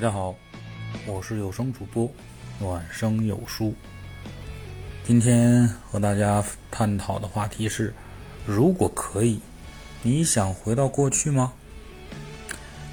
[0.00, 0.34] 大家好，
[1.06, 2.10] 我是有声主播
[2.58, 3.74] 暖声有书。
[5.04, 7.92] 今天和大家探讨的话题是：
[8.46, 9.38] 如果可以，
[10.02, 11.52] 你想回到过去吗？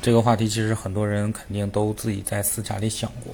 [0.02, 3.34] 这个话题其实很多人肯定都自己在私下里想过，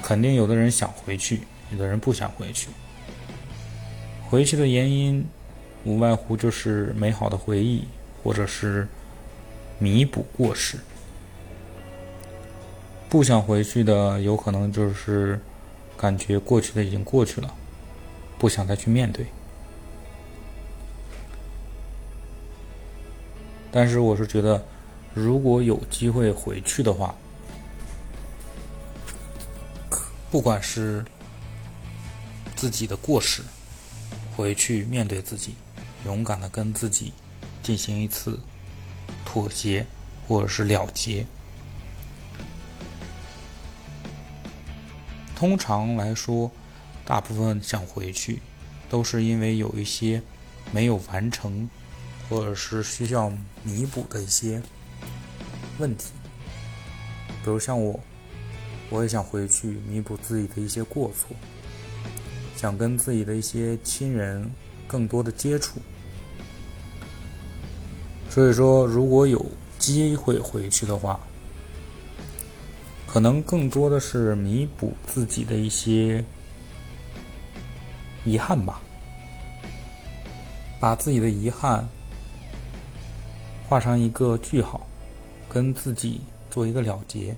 [0.00, 1.40] 肯定有的人想回去，
[1.72, 2.68] 有的人不想回去。
[4.30, 5.26] 回去的原因
[5.82, 7.84] 无外乎就是美好的回忆，
[8.22, 8.86] 或者是。
[9.82, 10.78] 弥补过失，
[13.08, 15.40] 不想回去的，有可能就是
[15.96, 17.52] 感觉过去的已经过去了，
[18.38, 19.26] 不想再去面对。
[23.72, 24.64] 但是我是觉得，
[25.14, 27.12] 如果有机会回去的话，
[30.30, 31.04] 不管是
[32.54, 33.42] 自己的过失，
[34.36, 35.56] 回去面对自己，
[36.04, 37.12] 勇敢的跟自己
[37.64, 38.38] 进行一次。
[39.24, 39.86] 妥协，
[40.26, 41.26] 或者是了结。
[45.34, 46.50] 通常来说，
[47.04, 48.40] 大部分想回去，
[48.88, 50.22] 都是因为有一些
[50.70, 51.68] 没有完成，
[52.28, 53.32] 或者是需要
[53.64, 54.62] 弥补的一些
[55.78, 56.12] 问题。
[57.44, 57.98] 比如像我，
[58.88, 61.34] 我也想回去弥补自己的一些过错，
[62.56, 64.48] 想跟自己的一些亲人
[64.86, 65.80] 更多的接触。
[68.32, 69.44] 所以说，如果有
[69.78, 71.20] 机会回去的话，
[73.06, 76.24] 可能更多的是弥补自己的一些
[78.24, 78.80] 遗憾吧，
[80.80, 81.86] 把自己的遗憾
[83.68, 84.86] 画上一个句号，
[85.46, 87.36] 跟自己做一个了结，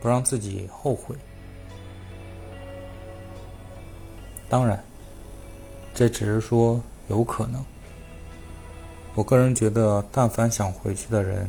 [0.00, 1.14] 不让自己后悔。
[4.48, 4.82] 当然，
[5.94, 7.64] 这只是说有可能。
[9.14, 11.46] 我个人觉得，但凡想回去的人，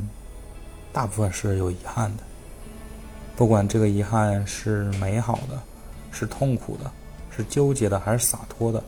[0.92, 2.24] 大部分是有遗憾的。
[3.38, 5.58] 不管这个遗憾是美好的，
[6.12, 6.92] 是痛苦的，
[7.36, 8.84] 是纠结的，还是洒脱的，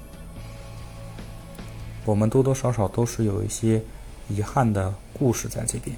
[2.04, 3.82] 我们多多少少都是有一些
[4.28, 5.96] 遗憾的故事在这边。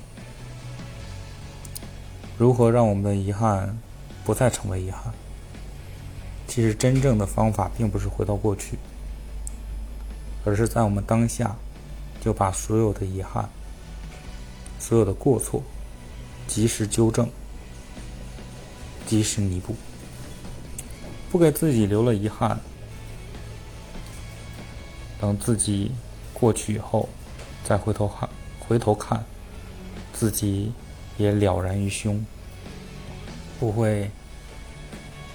[2.38, 3.76] 如何让我们的遗憾
[4.24, 5.12] 不再成为遗憾？
[6.48, 8.78] 其实，真正的方法并不是回到过去，
[10.46, 11.56] 而是在我们当下。
[12.22, 13.50] 就把所有的遗憾、
[14.80, 15.64] 所有的过错
[16.48, 17.30] 及时纠正、
[19.06, 19.76] 及时弥补，
[21.32, 22.60] 不给自己留了遗憾。
[25.20, 25.92] 等自己
[26.34, 27.10] 过去以后，
[27.64, 28.30] 再回头看，
[28.60, 29.26] 回头看，
[30.14, 30.72] 自己
[31.18, 32.24] 也了然于胸，
[33.60, 34.12] 不会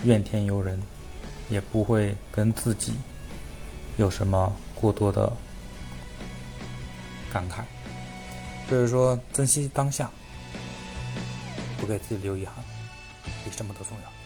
[0.04, 0.80] 怨天尤人，
[1.50, 2.92] 也不会跟自己
[3.96, 5.32] 有什么过多的。
[7.32, 7.62] 感慨，
[8.70, 10.10] 就是说珍惜当下，
[11.80, 12.54] 不给自己留遗憾，
[13.44, 14.21] 比什么都重要。